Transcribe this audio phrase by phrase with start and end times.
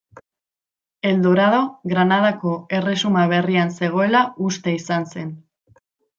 [1.09, 1.59] El Dorado
[1.91, 5.31] Granadako Erresuma Berrian zegoela uste izan zen.